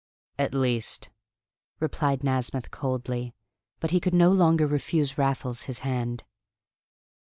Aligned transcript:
"At 0.39 0.55
least," 0.55 1.11
replied 1.79 2.21
Nasmyth 2.23 2.71
coldly; 2.71 3.35
but 3.79 3.91
he 3.91 3.99
could 3.99 4.15
no 4.15 4.31
longer 4.31 4.65
refuse 4.65 5.15
Raffles 5.19 5.61
his 5.69 5.81
hand. 5.85 6.23